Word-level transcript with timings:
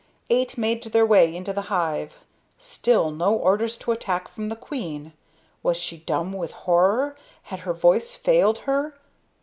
Eight 0.31 0.57
made 0.57 0.81
their 0.85 1.05
way 1.05 1.35
into 1.35 1.53
the 1.53 1.61
hive. 1.69 2.17
Still 2.57 3.11
no 3.11 3.35
orders 3.35 3.77
to 3.77 3.91
attack 3.91 4.27
from 4.29 4.49
the 4.49 4.55
queen. 4.55 5.13
Was 5.61 5.77
she 5.77 5.97
dumb 5.99 6.33
with 6.33 6.51
horror, 6.53 7.15
had 7.43 7.59
her 7.59 7.73
voice 7.73 8.15
failed 8.15 8.57
her? 8.65 8.95